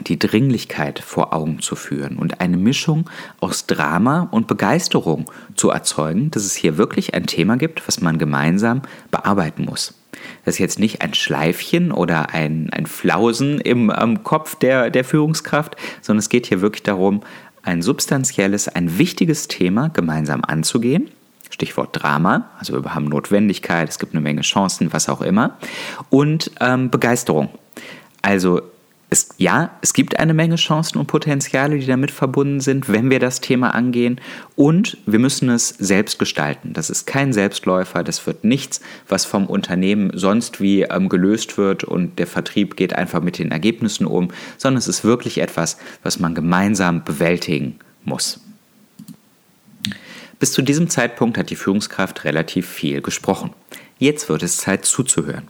die 0.00 0.18
Dringlichkeit 0.18 0.98
vor 0.98 1.32
Augen 1.32 1.60
zu 1.60 1.76
führen 1.76 2.16
und 2.18 2.40
eine 2.40 2.56
Mischung 2.56 3.08
aus 3.40 3.66
Drama 3.66 4.28
und 4.30 4.46
Begeisterung 4.46 5.30
zu 5.54 5.70
erzeugen, 5.70 6.30
dass 6.30 6.44
es 6.44 6.54
hier 6.54 6.78
wirklich 6.78 7.14
ein 7.14 7.26
Thema 7.26 7.56
gibt, 7.56 7.86
was 7.86 8.00
man 8.00 8.18
gemeinsam 8.18 8.82
bearbeiten 9.10 9.64
muss. 9.64 9.94
Das 10.44 10.54
ist 10.54 10.58
jetzt 10.58 10.78
nicht 10.78 11.02
ein 11.02 11.14
Schleifchen 11.14 11.92
oder 11.92 12.30
ein, 12.34 12.70
ein 12.72 12.86
Flausen 12.86 13.60
im 13.60 13.92
ähm, 13.96 14.24
Kopf 14.24 14.56
der, 14.56 14.90
der 14.90 15.04
Führungskraft, 15.04 15.76
sondern 16.00 16.20
es 16.20 16.28
geht 16.28 16.46
hier 16.46 16.60
wirklich 16.60 16.82
darum, 16.82 17.22
ein 17.62 17.82
substanzielles, 17.82 18.68
ein 18.68 18.98
wichtiges 18.98 19.48
Thema 19.48 19.88
gemeinsam 19.88 20.42
anzugehen. 20.44 21.10
Stichwort 21.50 21.90
Drama, 21.92 22.50
also 22.58 22.82
wir 22.84 22.94
haben 22.94 23.06
Notwendigkeit, 23.06 23.88
es 23.88 23.98
gibt 23.98 24.12
eine 24.12 24.20
Menge 24.20 24.42
Chancen, 24.42 24.92
was 24.92 25.08
auch 25.08 25.22
immer. 25.22 25.56
Und 26.10 26.50
ähm, 26.60 26.90
Begeisterung. 26.90 27.48
Also 28.22 28.62
es, 29.10 29.30
ja, 29.38 29.70
es 29.80 29.94
gibt 29.94 30.18
eine 30.18 30.34
Menge 30.34 30.56
Chancen 30.56 30.98
und 30.98 31.06
Potenziale, 31.06 31.78
die 31.78 31.86
damit 31.86 32.10
verbunden 32.10 32.60
sind, 32.60 32.90
wenn 32.90 33.08
wir 33.10 33.18
das 33.18 33.40
Thema 33.40 33.74
angehen. 33.74 34.20
Und 34.54 34.98
wir 35.06 35.18
müssen 35.18 35.48
es 35.48 35.68
selbst 35.68 36.18
gestalten. 36.18 36.74
Das 36.74 36.90
ist 36.90 37.06
kein 37.06 37.32
Selbstläufer, 37.32 38.04
das 38.04 38.26
wird 38.26 38.44
nichts, 38.44 38.82
was 39.08 39.24
vom 39.24 39.46
Unternehmen 39.46 40.10
sonst 40.12 40.60
wie 40.60 40.82
ähm, 40.82 41.08
gelöst 41.08 41.56
wird 41.56 41.84
und 41.84 42.18
der 42.18 42.26
Vertrieb 42.26 42.76
geht 42.76 42.92
einfach 42.92 43.22
mit 43.22 43.38
den 43.38 43.50
Ergebnissen 43.50 44.06
um, 44.06 44.28
sondern 44.58 44.78
es 44.78 44.88
ist 44.88 45.04
wirklich 45.04 45.38
etwas, 45.38 45.78
was 46.02 46.18
man 46.18 46.34
gemeinsam 46.34 47.02
bewältigen 47.02 47.78
muss. 48.04 48.40
Bis 50.38 50.52
zu 50.52 50.62
diesem 50.62 50.90
Zeitpunkt 50.90 51.38
hat 51.38 51.50
die 51.50 51.56
Führungskraft 51.56 52.24
relativ 52.24 52.68
viel 52.68 53.00
gesprochen. 53.00 53.50
Jetzt 53.98 54.28
wird 54.28 54.42
es 54.44 54.58
Zeit 54.58 54.84
zuzuhören. 54.84 55.48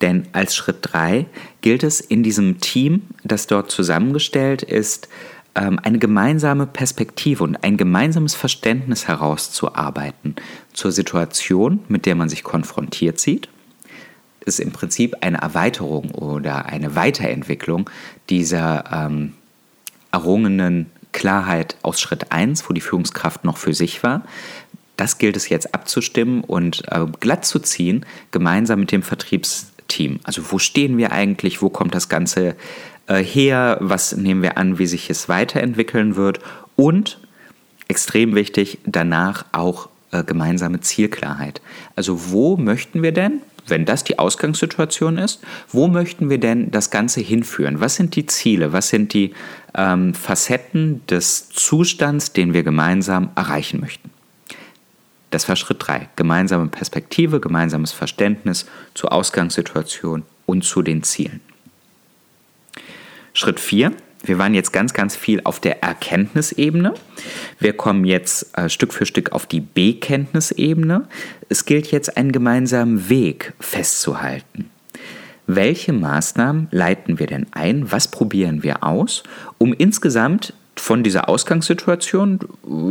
Denn 0.00 0.28
als 0.32 0.54
Schritt 0.54 0.78
3 0.82 1.26
gilt 1.60 1.82
es 1.82 2.00
in 2.00 2.22
diesem 2.22 2.60
Team, 2.60 3.02
das 3.24 3.46
dort 3.46 3.70
zusammengestellt 3.70 4.62
ist, 4.62 5.08
ähm, 5.54 5.80
eine 5.82 5.98
gemeinsame 5.98 6.66
Perspektive 6.66 7.42
und 7.42 7.56
ein 7.64 7.76
gemeinsames 7.76 8.34
Verständnis 8.34 9.08
herauszuarbeiten 9.08 10.36
zur 10.72 10.92
Situation, 10.92 11.80
mit 11.88 12.06
der 12.06 12.14
man 12.14 12.28
sich 12.28 12.44
konfrontiert 12.44 13.18
sieht. 13.18 13.48
Das 14.44 14.58
ist 14.58 14.60
im 14.60 14.72
Prinzip 14.72 15.16
eine 15.20 15.38
Erweiterung 15.38 16.12
oder 16.12 16.66
eine 16.66 16.94
Weiterentwicklung 16.94 17.90
dieser 18.30 18.84
ähm, 18.92 19.34
errungenen 20.12 20.86
Klarheit 21.12 21.76
aus 21.82 22.00
Schritt 22.00 22.30
1, 22.30 22.68
wo 22.68 22.72
die 22.72 22.80
Führungskraft 22.80 23.44
noch 23.44 23.56
für 23.56 23.74
sich 23.74 24.02
war, 24.02 24.22
das 24.98 25.18
gilt 25.18 25.36
es 25.36 25.48
jetzt 25.48 25.74
abzustimmen 25.74 26.42
und 26.42 26.82
äh, 26.88 27.06
glatt 27.20 27.44
zu 27.44 27.60
ziehen, 27.60 28.04
gemeinsam 28.32 28.80
mit 28.80 28.90
dem 28.90 29.02
Vertriebsteam. 29.88 30.20
Also 30.24 30.42
wo 30.50 30.58
stehen 30.58 30.98
wir 30.98 31.12
eigentlich, 31.12 31.62
wo 31.62 31.70
kommt 31.70 31.94
das 31.94 32.08
Ganze 32.08 32.54
äh, 33.06 33.22
her, 33.22 33.78
was 33.80 34.16
nehmen 34.16 34.42
wir 34.42 34.58
an, 34.58 34.78
wie 34.78 34.86
sich 34.86 35.10
es 35.10 35.28
weiterentwickeln 35.28 36.16
wird 36.16 36.40
und 36.76 37.18
extrem 37.88 38.34
wichtig, 38.34 38.78
danach 38.84 39.46
auch 39.52 39.88
äh, 40.12 40.22
gemeinsame 40.22 40.80
Zielklarheit. 40.80 41.60
Also 41.96 42.30
wo 42.30 42.56
möchten 42.56 43.02
wir 43.02 43.12
denn, 43.12 43.40
wenn 43.66 43.84
das 43.84 44.04
die 44.04 44.18
Ausgangssituation 44.18 45.18
ist, 45.18 45.40
wo 45.70 45.88
möchten 45.88 46.30
wir 46.30 46.38
denn 46.38 46.70
das 46.70 46.90
Ganze 46.90 47.20
hinführen? 47.20 47.80
Was 47.80 47.96
sind 47.96 48.16
die 48.16 48.26
Ziele? 48.26 48.72
Was 48.72 48.88
sind 48.88 49.12
die 49.12 49.32
ähm, 49.74 50.14
Facetten 50.14 51.02
des 51.06 51.48
Zustands, 51.50 52.32
den 52.32 52.54
wir 52.54 52.62
gemeinsam 52.62 53.30
erreichen 53.36 53.80
möchten? 53.80 54.10
Das 55.30 55.48
war 55.48 55.56
Schritt 55.56 55.78
3. 55.86 56.08
Gemeinsame 56.16 56.68
Perspektive, 56.68 57.40
gemeinsames 57.40 57.92
Verständnis 57.92 58.66
zur 58.94 59.12
Ausgangssituation 59.12 60.24
und 60.46 60.64
zu 60.64 60.82
den 60.82 61.02
Zielen. 61.02 61.40
Schritt 63.34 63.60
4. 63.60 63.92
Wir 64.22 64.38
waren 64.38 64.54
jetzt 64.54 64.72
ganz, 64.72 64.94
ganz 64.94 65.14
viel 65.14 65.40
auf 65.44 65.60
der 65.60 65.82
Erkenntnisebene. 65.82 66.94
Wir 67.60 67.72
kommen 67.72 68.04
jetzt 68.04 68.56
äh, 68.58 68.68
Stück 68.68 68.92
für 68.92 69.06
Stück 69.06 69.32
auf 69.32 69.46
die 69.46 69.60
Bekenntnisebene. 69.60 71.06
Es 71.48 71.64
gilt 71.64 71.92
jetzt 71.92 72.16
einen 72.16 72.32
gemeinsamen 72.32 73.08
Weg 73.08 73.52
festzuhalten. 73.60 74.70
Welche 75.46 75.92
Maßnahmen 75.92 76.68
leiten 76.72 77.18
wir 77.18 77.26
denn 77.26 77.46
ein? 77.52 77.90
Was 77.90 78.08
probieren 78.08 78.62
wir 78.62 78.82
aus, 78.82 79.22
um 79.56 79.72
insgesamt 79.72 80.52
von 80.80 81.02
dieser 81.02 81.28
Ausgangssituation 81.28 82.40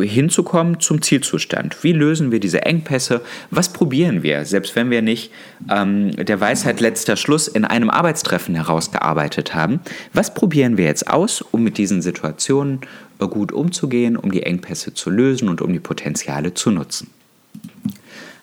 hinzukommen 0.02 0.80
zum 0.80 1.02
Zielzustand. 1.02 1.84
Wie 1.84 1.94
lösen 1.94 2.32
wir 2.32 2.40
diese 2.40 2.64
Engpässe? 2.64 3.22
Was 3.52 3.70
probieren 3.70 4.24
wir, 4.24 4.46
selbst 4.46 4.76
wenn 4.76 4.90
wir 4.90 5.02
nicht 5.02 5.32
ähm, 5.70 6.12
der 6.16 6.40
Weisheit 6.40 6.80
letzter 6.80 7.16
Schluss 7.16 7.48
in 7.48 7.66
einem 7.66 7.90
Arbeitstreffen 7.90 8.56
herausgearbeitet 8.56 9.56
haben? 9.56 9.80
Was 10.14 10.34
probieren 10.34 10.78
wir 10.78 10.86
jetzt 10.86 11.08
aus, 11.08 11.42
um 11.42 11.64
mit 11.64 11.78
diesen 11.78 12.02
Situationen 12.02 12.82
gut 13.20 13.52
umzugehen, 13.52 14.16
um 14.16 14.32
die 14.32 14.44
Engpässe 14.44 14.94
zu 14.94 15.10
lösen 15.10 15.50
und 15.50 15.62
um 15.62 15.74
die 15.74 15.80
Potenziale 15.80 16.54
zu 16.54 16.72
nutzen? 16.72 17.10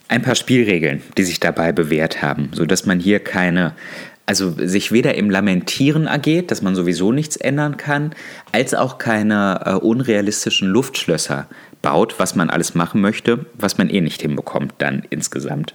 Ein 0.09 0.23
paar 0.23 0.35
Spielregeln, 0.35 1.03
die 1.17 1.25
sich 1.25 1.41
dabei 1.41 1.73
bewährt 1.73 2.23
haben, 2.23 2.51
sodass 2.53 2.85
man 2.85 3.01
hier 3.01 3.21
keine 3.21 3.75
also 4.27 4.55
sich 4.57 4.93
weder 4.93 5.15
im 5.15 5.31
Lamentieren 5.31 6.07
ergeht, 6.07 6.51
dass 6.51 6.63
man 6.63 6.75
sowieso 6.75 7.13
nichts 7.13 7.37
ändern 7.37 7.77
kann, 7.77 8.15
als 8.53 8.75
auch 8.75 8.99
keine 8.99 9.61
äh, 9.65 9.75
unrealistischen 9.75 10.69
Luftschlösser 10.69 11.47
baut, 11.83 12.19
was 12.19 12.35
man 12.35 12.51
alles 12.51 12.75
machen 12.75 13.01
möchte, 13.01 13.47
was 13.55 13.77
man 13.77 13.91
eh 13.91 14.01
nicht 14.01 14.23
hinbekommt 14.23 14.75
dann 14.79 15.03
insgesamt. 15.11 15.75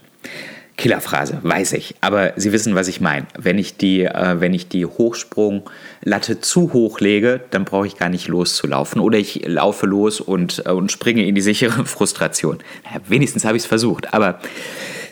Killerphrase, 0.80 1.40
weiß 1.42 1.74
ich, 1.74 1.96
aber 2.00 2.32
Sie 2.36 2.52
wissen, 2.52 2.74
was 2.74 2.88
ich 2.88 3.02
meine. 3.02 3.26
Wenn 3.38 3.58
ich 3.58 3.76
die, 3.76 4.04
äh, 4.04 4.40
wenn 4.40 4.54
ich 4.54 4.66
die 4.66 4.86
Hochsprunglatte 4.86 6.40
zu 6.40 6.72
hoch 6.72 7.00
lege, 7.00 7.40
dann 7.50 7.66
brauche 7.66 7.86
ich 7.86 7.98
gar 7.98 8.08
nicht 8.08 8.28
loszulaufen 8.28 8.98
oder 9.00 9.18
ich 9.18 9.46
laufe 9.46 9.84
los 9.84 10.22
und, 10.22 10.62
äh, 10.64 10.70
und 10.70 10.90
springe 10.90 11.26
in 11.26 11.34
die 11.34 11.42
sichere 11.42 11.84
Frustration. 11.84 12.58
Naja, 12.84 13.02
wenigstens 13.08 13.44
habe 13.44 13.58
ich 13.58 13.64
es 13.64 13.66
versucht, 13.66 14.14
aber 14.14 14.40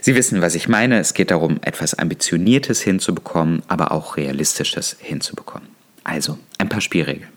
Sie 0.00 0.14
wissen, 0.14 0.40
was 0.40 0.55
ich 0.55 0.69
meine. 0.69 0.99
Es 0.99 1.14
geht 1.14 1.31
darum, 1.31 1.59
etwas 1.62 1.95
Ambitioniertes 1.95 2.81
hinzubekommen, 2.81 3.62
aber 3.69 3.93
auch 3.93 4.17
Realistisches 4.17 4.97
hinzubekommen. 5.00 5.69
Also, 6.05 6.38
ein 6.59 6.69
paar 6.69 6.81
Spielregeln. 6.81 7.28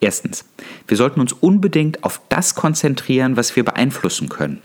Erstens, 0.00 0.44
wir 0.88 0.96
sollten 0.96 1.20
uns 1.20 1.32
unbedingt 1.32 2.02
auf 2.02 2.20
das 2.28 2.54
konzentrieren, 2.54 3.36
was 3.36 3.54
wir 3.54 3.64
beeinflussen 3.64 4.28
können 4.28 4.62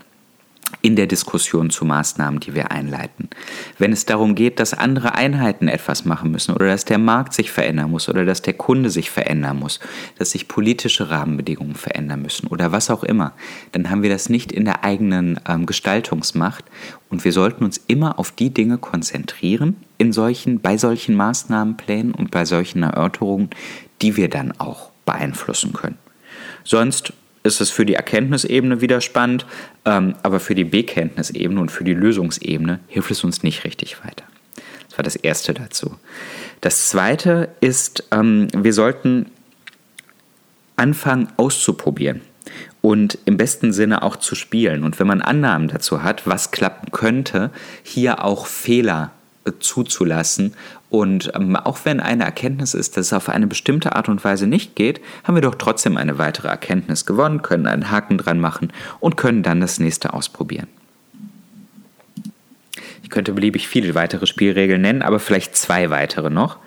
in 0.86 0.94
der 0.94 1.08
Diskussion 1.08 1.70
zu 1.70 1.84
Maßnahmen, 1.84 2.38
die 2.38 2.54
wir 2.54 2.70
einleiten. 2.70 3.28
Wenn 3.76 3.90
es 3.90 4.06
darum 4.06 4.36
geht, 4.36 4.60
dass 4.60 4.72
andere 4.72 5.16
Einheiten 5.16 5.66
etwas 5.66 6.04
machen 6.04 6.30
müssen 6.30 6.54
oder 6.54 6.68
dass 6.68 6.84
der 6.84 6.98
Markt 6.98 7.34
sich 7.34 7.50
verändern 7.50 7.90
muss 7.90 8.08
oder 8.08 8.24
dass 8.24 8.40
der 8.40 8.54
Kunde 8.54 8.88
sich 8.88 9.10
verändern 9.10 9.58
muss, 9.58 9.80
dass 10.16 10.30
sich 10.30 10.46
politische 10.46 11.10
Rahmenbedingungen 11.10 11.74
verändern 11.74 12.22
müssen 12.22 12.46
oder 12.46 12.70
was 12.70 12.88
auch 12.88 13.02
immer, 13.02 13.32
dann 13.72 13.90
haben 13.90 14.04
wir 14.04 14.10
das 14.10 14.28
nicht 14.28 14.52
in 14.52 14.64
der 14.64 14.84
eigenen 14.84 15.40
ähm, 15.48 15.66
Gestaltungsmacht 15.66 16.64
und 17.10 17.24
wir 17.24 17.32
sollten 17.32 17.64
uns 17.64 17.80
immer 17.88 18.20
auf 18.20 18.30
die 18.30 18.54
Dinge 18.54 18.78
konzentrieren 18.78 19.74
in 19.98 20.12
solchen, 20.12 20.60
bei 20.60 20.78
solchen 20.78 21.16
Maßnahmenplänen 21.16 22.14
und 22.14 22.30
bei 22.30 22.44
solchen 22.44 22.84
Erörterungen, 22.84 23.50
die 24.02 24.16
wir 24.16 24.30
dann 24.30 24.52
auch 24.52 24.90
beeinflussen 25.04 25.72
können. 25.72 25.98
Sonst 26.62 27.12
ist 27.46 27.60
es 27.60 27.70
für 27.70 27.86
die 27.86 27.94
Erkenntnisebene 27.94 28.80
wieder 28.80 29.00
spannend, 29.00 29.46
ähm, 29.84 30.14
aber 30.22 30.40
für 30.40 30.54
die 30.54 30.64
Bekenntnisebene 30.64 31.60
und 31.60 31.70
für 31.70 31.84
die 31.84 31.94
Lösungsebene 31.94 32.80
hilft 32.88 33.10
es 33.10 33.24
uns 33.24 33.42
nicht 33.42 33.64
richtig 33.64 34.04
weiter. 34.04 34.24
Das 34.88 34.98
war 34.98 35.02
das 35.02 35.16
Erste 35.16 35.54
dazu. 35.54 35.96
Das 36.60 36.88
Zweite 36.88 37.48
ist, 37.60 38.04
ähm, 38.12 38.48
wir 38.54 38.72
sollten 38.72 39.26
anfangen 40.76 41.28
auszuprobieren 41.36 42.20
und 42.82 43.18
im 43.24 43.36
besten 43.36 43.72
Sinne 43.72 44.02
auch 44.02 44.16
zu 44.16 44.34
spielen. 44.34 44.84
Und 44.84 44.98
wenn 45.00 45.06
man 45.06 45.22
Annahmen 45.22 45.68
dazu 45.68 46.02
hat, 46.02 46.26
was 46.26 46.50
klappen 46.50 46.92
könnte, 46.92 47.50
hier 47.82 48.24
auch 48.24 48.46
Fehler 48.46 49.12
zuzulassen. 49.58 50.54
Und 50.90 51.32
ähm, 51.34 51.56
auch 51.56 51.78
wenn 51.84 52.00
eine 52.00 52.24
Erkenntnis 52.24 52.74
ist, 52.74 52.96
dass 52.96 53.06
es 53.06 53.12
auf 53.12 53.28
eine 53.28 53.46
bestimmte 53.46 53.96
Art 53.96 54.08
und 54.08 54.24
Weise 54.24 54.46
nicht 54.46 54.76
geht, 54.76 55.00
haben 55.24 55.34
wir 55.34 55.42
doch 55.42 55.56
trotzdem 55.56 55.96
eine 55.96 56.18
weitere 56.18 56.48
Erkenntnis 56.48 57.06
gewonnen, 57.06 57.42
können 57.42 57.66
einen 57.66 57.90
Haken 57.90 58.18
dran 58.18 58.40
machen 58.40 58.72
und 59.00 59.16
können 59.16 59.42
dann 59.42 59.60
das 59.60 59.78
nächste 59.78 60.14
ausprobieren. 60.14 60.68
Ich 63.02 63.10
könnte 63.10 63.32
beliebig 63.32 63.68
viele 63.68 63.94
weitere 63.94 64.26
Spielregeln 64.26 64.82
nennen, 64.82 65.02
aber 65.02 65.20
vielleicht 65.20 65.56
zwei 65.56 65.90
weitere 65.90 66.28
noch. 66.28 66.58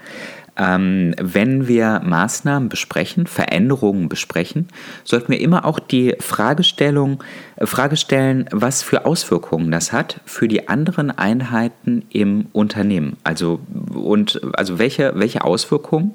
Ähm, 0.60 1.16
wenn 1.18 1.70
wir 1.70 2.01
Maßnahmen 2.04 2.68
besprechen, 2.68 3.28
Veränderungen 3.28 4.10
besprechen, 4.10 4.68
sollten 5.06 5.32
wir 5.32 5.39
immer 5.39 5.63
auch 5.63 5.80
die 5.80 6.16
Fragestellung, 6.20 7.24
äh, 7.56 7.66
Frage 7.66 7.96
stellen, 7.96 8.46
was 8.51 8.84
für 8.84 9.06
Auswirkungen 9.06 9.72
das 9.72 9.94
hat 9.94 10.20
für 10.25 10.50
die 10.50 10.68
anderen 10.68 11.12
Einheiten 11.12 12.04
im 12.10 12.48
Unternehmen. 12.51 13.16
Also, 13.24 13.62
und, 13.94 14.42
also 14.54 14.80
welche, 14.80 15.13
welche 15.16 15.46
Auswirkungen 15.46 16.12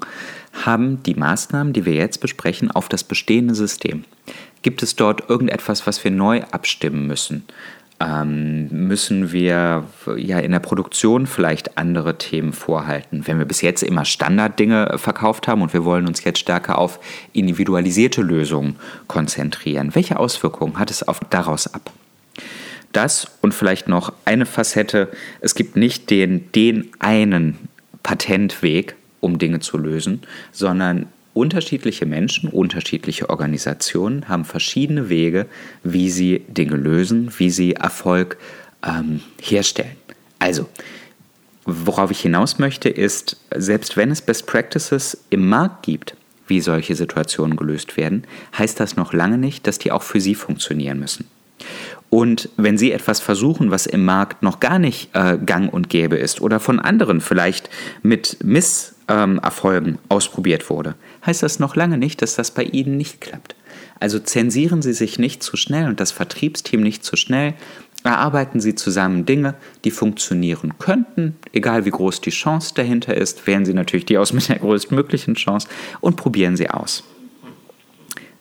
haben 0.53 1.03
die 1.03 1.15
Maßnahmen, 1.15 1.73
die 1.73 1.87
wir 1.87 1.95
jetzt 1.95 2.21
besprechen, 2.21 2.71
auf 2.71 2.91
das 2.91 3.03
bestehende 3.03 3.55
System? 3.55 4.05
Gibt 4.61 4.83
es 4.83 4.95
dort 4.95 5.29
irgendetwas, 5.29 5.87
was 5.87 6.05
wir 6.05 6.11
neu 6.11 6.43
abstimmen 6.51 7.07
müssen? 7.07 7.45
Ähm, 8.01 8.69
müssen 8.71 9.33
wir 9.33 9.85
ja 10.17 10.39
in 10.39 10.53
der 10.53 10.59
Produktion 10.59 11.27
vielleicht 11.27 11.79
andere 11.79 12.19
Themen 12.19 12.53
vorhalten. 12.53 13.27
Wenn 13.27 13.39
wir 13.39 13.45
bis 13.45 13.61
jetzt 13.61 13.83
immer 13.83 14.05
Standarddinge 14.05 14.99
verkauft 14.99 15.47
haben 15.47 15.63
und 15.63 15.73
wir 15.73 15.85
wollen 15.85 16.07
uns 16.07 16.25
jetzt 16.25 16.41
stärker 16.41 16.79
auf 16.79 16.99
individualisierte 17.33 18.23
Lösungen 18.23 18.77
konzentrieren, 19.07 19.95
welche 19.95 20.19
Auswirkungen 20.19 20.79
hat 20.79 20.91
es 20.91 21.07
auf 21.07 21.21
daraus 21.31 21.73
ab? 21.73 21.91
Das 22.93 23.29
und 23.41 23.55
vielleicht 23.55 23.89
noch 23.89 24.13
eine 24.25 24.47
Facette, 24.47 25.09
es 25.41 25.55
gibt 25.55 25.77
nicht 25.77 26.11
den, 26.11 26.51
den 26.53 26.91
einen 27.01 27.69
Patentweg, 28.03 28.95
um 29.21 29.39
Dinge 29.39 29.61
zu 29.61 29.79
lösen, 29.79 30.23
sondern 30.53 31.07
Unterschiedliche 31.35 32.07
Menschen, 32.07 32.49
unterschiedliche 32.49 33.29
Organisationen 33.29 34.29
haben 34.29 34.45
verschiedene 34.45 35.09
Wege, 35.09 35.47
wie 35.83 36.09
sie 36.09 36.45
Dinge 36.49 36.77
lösen, 36.77 37.33
wie 37.39 37.51
sie 37.51 37.75
Erfolg 37.75 38.39
ähm, 38.87 39.21
herstellen. 39.43 39.97
Also, 40.39 40.69
worauf 41.65 42.13
ich 42.13 42.21
hinaus 42.21 42.59
möchte, 42.59 42.89
ist, 42.89 43.37
selbst 43.55 43.97
wenn 43.97 44.13
es 44.13 44.23
Best 44.23 44.47
Practices 44.47 45.25
im 45.31 45.49
Markt 45.49 45.85
gibt, 45.85 46.17
wie 46.47 46.61
solche 46.61 46.95
Situationen 46.95 47.57
gelöst 47.57 47.97
werden, 47.97 48.25
heißt 48.57 48.79
das 48.79 48.97
noch 48.97 49.13
lange 49.13 49.39
nicht, 49.39 49.67
dass 49.67 49.79
die 49.79 49.91
auch 49.91 50.03
für 50.03 50.21
Sie 50.21 50.35
funktionieren 50.35 51.01
müssen. 51.01 51.27
Und 52.15 52.49
wenn 52.57 52.79
Sie 52.79 52.93
etwas 52.93 53.19
versuchen, 53.19 53.73
was 53.73 53.87
im 53.87 54.05
Markt 54.05 54.45
noch 54.45 54.61
gar 54.61 54.79
nicht 54.79 55.11
äh, 55.15 55.37
gang 55.37 55.73
und 55.73 55.89
gäbe 55.89 56.15
ist 56.15 56.41
oder 56.41 56.61
von 56.61 56.79
anderen 56.79 57.21
vielleicht 57.21 57.69
mit 58.05 58.37
Misserfolgen 58.45 59.95
ähm, 59.95 59.99
ausprobiert 60.09 60.71
wurde, 60.71 60.95
heißt 61.27 61.43
das 61.43 61.59
noch 61.59 61.75
lange 61.75 61.99
nicht, 61.99 62.23
dass 62.23 62.37
das 62.37 62.53
bei 62.53 62.63
Ihnen 62.63 62.97
nicht 62.97 63.21
klappt. 63.21 63.57
Also 63.99 64.21
zensieren 64.21 64.81
Sie 64.81 64.93
sich 64.93 65.19
nicht 65.19 65.43
zu 65.43 65.57
schnell 65.57 65.89
und 65.89 65.99
das 65.99 66.13
Vertriebsteam 66.13 66.83
nicht 66.83 67.03
zu 67.03 67.17
schnell. 67.17 67.55
Erarbeiten 68.05 68.61
Sie 68.61 68.77
zusammen 68.77 69.27
Dinge, 69.27 69.57
die 69.83 69.91
funktionieren 69.91 70.75
könnten, 70.79 71.35
egal 71.53 71.85
wie 71.85 71.91
groß 71.91 72.21
die 72.21 72.31
Chance 72.31 72.75
dahinter 72.77 73.17
ist. 73.17 73.45
Wählen 73.49 73.65
Sie 73.65 73.75
natürlich 73.75 74.07
die 74.07 74.19
aus 74.19 74.33
mit 74.33 74.49
der 74.49 74.61
größtmöglichen 74.61 75.35
Chance 75.35 75.67
und 76.01 76.15
probieren 76.15 76.57
Sie 76.57 76.71
aus. 76.71 77.03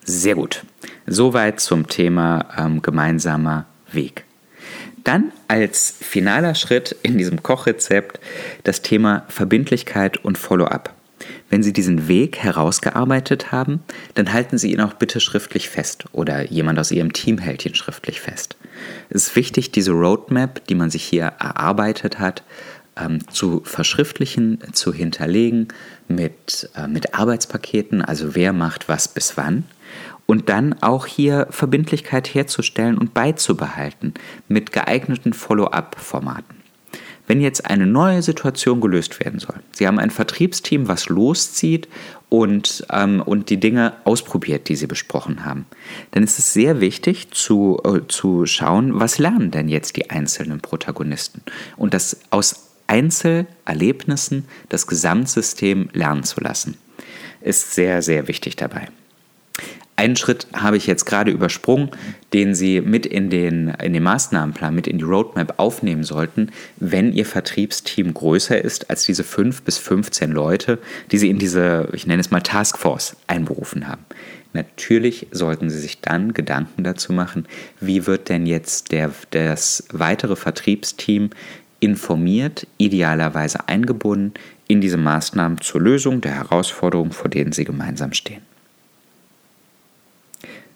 Sehr 0.06 0.36
gut. 0.36 0.64
Soweit 1.08 1.60
zum 1.60 1.88
Thema 1.88 2.46
ähm, 2.58 2.82
gemeinsamer 2.82 3.66
Weg. 3.92 4.26
Dann 5.04 5.32
als 5.48 5.94
finaler 6.00 6.56
Schritt 6.56 6.96
in 7.04 7.18
diesem 7.18 7.44
Kochrezept 7.44 8.20
das 8.64 8.82
Thema 8.82 9.26
Verbindlichkeit 9.28 10.18
und 10.18 10.38
Follow-up. 10.38 10.94
Wenn 11.50 11.64
Sie 11.64 11.74
diesen 11.74 12.08
Weg 12.08 12.38
herausgearbeitet 12.38 13.52
haben, 13.52 13.84
dann 14.16 14.34
halten 14.34 14.58
Sie 14.58 14.72
ihn 14.72 14.82
auch 14.82 14.94
bitte 14.94 15.20
schriftlich 15.20 15.70
fest 15.70 16.06
oder 16.12 16.50
jemand 16.50 16.80
aus 16.80 16.92
Ihrem 16.92 17.14
Team 17.14 17.38
hält 17.38 17.66
ihn 17.66 17.76
schriftlich 17.76 18.22
fest. 18.22 18.56
Es 19.10 19.28
ist 19.28 19.36
wichtig, 19.36 19.72
diese 19.72 19.92
Roadmap, 19.92 20.66
die 20.68 20.76
man 20.76 20.90
sich 20.90 21.04
hier 21.04 21.34
erarbeitet 21.40 22.20
hat, 22.20 22.44
ähm, 22.98 23.20
zu 23.30 23.62
verschriftlichen, 23.64 24.60
zu 24.74 24.94
hinterlegen 24.94 25.68
mit, 26.08 26.70
äh, 26.76 26.88
mit 26.88 27.14
Arbeitspaketen, 27.14 28.02
also 28.02 28.36
wer 28.36 28.54
macht 28.54 28.90
was 28.90 29.08
bis 29.08 29.38
wann. 29.38 29.66
Und 30.26 30.50
dann 30.50 30.82
auch 30.82 31.06
hier 31.06 31.48
Verbindlichkeit 31.50 32.34
herzustellen 32.34 32.98
und 32.98 33.14
beizubehalten 33.14 34.14
mit 34.48 34.72
geeigneten 34.72 35.34
Follow-up-Formaten. 35.34 36.64
Wenn 37.26 37.40
jetzt 37.40 37.70
eine 37.70 37.88
neue 37.88 38.22
Situation 38.22 38.82
gelöst 38.82 39.20
werden 39.24 39.40
soll, 39.40 39.56
Sie 39.72 39.88
haben 39.88 40.00
ein 40.00 40.12
Vertriebsteam, 40.12 40.88
was 40.90 41.08
loszieht 41.08 41.88
und, 42.28 42.86
ähm, 42.92 43.22
und 43.22 43.50
die 43.50 43.60
Dinge 43.60 43.94
ausprobiert, 44.04 44.68
die 44.68 44.76
Sie 44.76 44.88
besprochen 44.88 45.46
haben, 45.46 45.66
dann 46.12 46.24
ist 46.24 46.38
es 46.38 46.52
sehr 46.52 46.82
wichtig 46.82 47.32
zu, 47.32 47.80
äh, 47.86 48.08
zu 48.08 48.46
schauen, 48.46 49.00
was 49.00 49.20
lernen 49.20 49.52
denn 49.52 49.70
jetzt 49.70 49.96
die 49.96 50.10
einzelnen 50.10 50.60
Protagonisten 50.60 51.42
und 51.78 51.94
das 51.94 52.20
aus 52.30 52.72
Einzelerlebnissen 52.88 54.46
das 54.68 54.88
Gesamtsystem 54.88 55.90
lernen 55.94 56.24
zu 56.24 56.42
lassen, 56.42 56.78
ist 57.42 57.74
sehr, 57.74 58.02
sehr 58.02 58.28
wichtig 58.28 58.58
dabei. 58.58 58.90
Einen 59.96 60.16
Schritt 60.16 60.48
habe 60.54 60.78
ich 60.78 60.88
jetzt 60.88 61.06
gerade 61.06 61.30
übersprungen, 61.32 61.92
den 62.34 62.56
Sie 62.56 62.82
mit 62.82 63.06
in 63.06 63.30
den, 63.30 63.70
in 63.70 63.94
den 63.94 64.04
Maßnahmenplan, 64.04 64.74
mit 64.74 64.88
in 64.88 64.98
die 64.98 65.04
Roadmap 65.04 65.54
aufnehmen 65.58 66.04
sollten, 66.04 66.52
wenn 66.78 67.14
Ihr 67.14 67.28
Vertriebsteam 67.28 68.14
größer 68.14 68.60
ist 68.60 68.90
als 68.90 69.06
diese 69.06 69.24
5 69.24 69.62
bis 69.62 69.78
15 69.78 70.32
Leute, 70.32 70.80
die 71.12 71.20
Sie 71.20 71.30
in 71.30 71.38
diese, 71.38 71.90
ich 71.94 72.08
nenne 72.08 72.22
es 72.22 72.32
mal 72.32 72.42
Taskforce, 72.42 73.16
einberufen 73.28 73.88
haben. 73.88 74.04
Natürlich 74.54 75.28
sollten 75.32 75.70
Sie 75.70 75.80
sich 75.80 76.02
dann 76.02 76.34
Gedanken 76.34 76.84
dazu 76.84 77.14
machen, 77.14 77.46
wie 77.80 78.08
wird 78.08 78.30
denn 78.30 78.46
jetzt 78.48 78.92
der, 78.92 79.12
das 79.32 79.84
weitere 79.92 80.36
Vertriebsteam 80.36 81.30
informiert, 81.80 82.66
idealerweise 82.78 83.68
eingebunden 83.68 84.34
in 84.68 84.82
diese 84.82 84.98
Maßnahmen 84.98 85.62
zur 85.62 85.82
Lösung 85.82 86.22
der 86.22 86.34
Herausforderungen, 86.34 87.12
vor 87.12 87.30
denen 87.30 87.52
Sie 87.52 87.66
gemeinsam 87.66 88.14
stehen. 88.14 88.53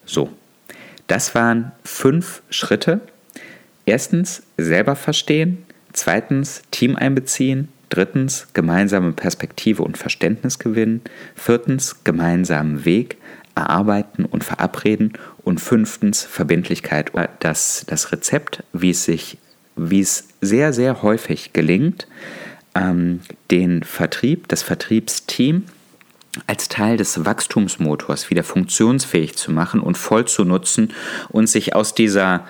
So, 0.08 0.32
das 1.06 1.36
waren 1.36 1.74
fünf 1.84 2.42
Schritte. 2.50 3.02
Erstens, 3.86 4.42
selber 4.58 4.96
verstehen. 4.96 5.66
Zweitens, 5.94 6.64
Team 6.72 6.96
einbeziehen. 6.96 7.68
Drittens, 7.90 8.48
gemeinsame 8.54 9.14
Perspektive 9.14 9.84
und 9.84 9.98
Verständnis 9.98 10.60
gewinnen. 10.60 11.02
Viertens, 11.36 12.04
gemeinsamen 12.04 12.84
Weg 12.84 13.18
erarbeiten 13.56 14.26
und 14.26 14.44
verabreden. 14.44 15.14
Und 15.44 15.62
fünftens, 15.62 16.24
Verbindlichkeit. 16.24 17.12
Das, 17.40 17.86
das 17.88 18.12
Rezept, 18.12 18.64
wie 18.74 18.90
es 18.90 19.06
sich, 19.06 19.38
wie 19.76 20.02
es 20.02 20.28
sehr, 20.42 20.74
sehr 20.74 21.02
häufig 21.04 21.54
gelingt, 21.54 22.08
ähm, 22.76 23.22
den 23.52 23.84
Vertrieb, 23.84 24.48
das 24.48 24.64
Vertriebsteam 24.64 25.64
als 26.46 26.70
Teil 26.70 26.98
des 26.98 27.26
Wachstumsmotors 27.26 28.30
wieder 28.30 28.44
funktionsfähig 28.44 29.36
zu 29.36 29.52
machen 29.52 29.80
und 29.80 29.98
voll 29.98 30.26
zu 30.26 30.44
nutzen 30.44 30.94
und 31.30 31.48
sich 31.48 31.76
aus 31.76 31.96
dieser 31.96 32.46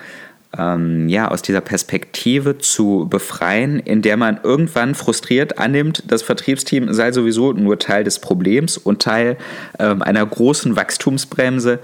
ähm, 0.56 1.08
ja, 1.08 1.28
aus 1.28 1.42
dieser 1.42 1.60
Perspektive 1.60 2.58
zu 2.58 3.06
befreien, 3.10 3.78
in 3.80 4.00
der 4.02 4.16
man 4.16 4.40
irgendwann 4.42 4.94
frustriert 4.94 5.58
annimmt, 5.58 6.04
das 6.06 6.22
Vertriebsteam 6.22 6.92
sei 6.94 7.12
sowieso 7.12 7.52
nur 7.52 7.78
Teil 7.78 8.04
des 8.04 8.18
Problems 8.18 8.78
und 8.78 9.02
Teil 9.02 9.36
ähm, 9.78 10.00
einer 10.02 10.24
großen 10.24 10.74
Wachstumsbremse 10.76 11.80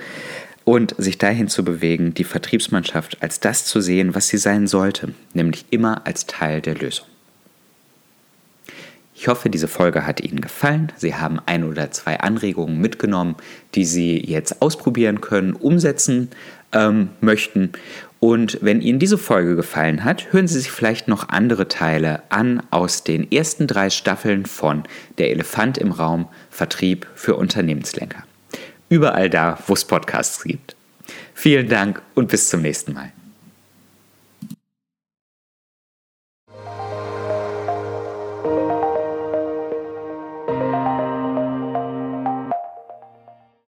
und 0.64 0.94
sich 0.96 1.18
dahin 1.18 1.48
zu 1.48 1.62
bewegen, 1.62 2.14
die 2.14 2.24
Vertriebsmannschaft 2.24 3.18
als 3.20 3.38
das 3.38 3.66
zu 3.66 3.80
sehen, 3.80 4.14
was 4.14 4.28
sie 4.28 4.38
sein 4.38 4.66
sollte, 4.66 5.14
nämlich 5.34 5.66
immer 5.70 6.06
als 6.06 6.26
Teil 6.26 6.62
der 6.62 6.74
Lösung. 6.74 7.06
Ich 9.24 9.28
hoffe, 9.28 9.48
diese 9.48 9.68
Folge 9.68 10.06
hat 10.06 10.20
Ihnen 10.20 10.42
gefallen. 10.42 10.92
Sie 10.98 11.14
haben 11.14 11.40
ein 11.46 11.64
oder 11.64 11.90
zwei 11.90 12.20
Anregungen 12.20 12.78
mitgenommen, 12.78 13.36
die 13.74 13.86
Sie 13.86 14.22
jetzt 14.22 14.60
ausprobieren 14.60 15.22
können, 15.22 15.54
umsetzen 15.54 16.28
ähm, 16.72 17.08
möchten. 17.22 17.72
Und 18.20 18.58
wenn 18.60 18.82
Ihnen 18.82 18.98
diese 18.98 19.16
Folge 19.16 19.56
gefallen 19.56 20.04
hat, 20.04 20.30
hören 20.34 20.46
Sie 20.46 20.60
sich 20.60 20.70
vielleicht 20.70 21.08
noch 21.08 21.30
andere 21.30 21.68
Teile 21.68 22.22
an 22.28 22.62
aus 22.70 23.02
den 23.02 23.32
ersten 23.32 23.66
drei 23.66 23.88
Staffeln 23.88 24.44
von 24.44 24.82
Der 25.16 25.30
Elefant 25.30 25.78
im 25.78 25.92
Raum 25.92 26.28
Vertrieb 26.50 27.06
für 27.14 27.36
Unternehmenslenker. 27.36 28.24
Überall 28.90 29.30
da, 29.30 29.58
wo 29.66 29.72
es 29.72 29.86
Podcasts 29.86 30.44
gibt. 30.44 30.76
Vielen 31.32 31.70
Dank 31.70 32.02
und 32.14 32.28
bis 32.28 32.50
zum 32.50 32.60
nächsten 32.60 32.92
Mal. 32.92 33.10